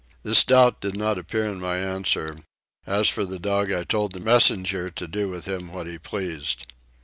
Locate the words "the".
3.23-3.37, 4.13-4.19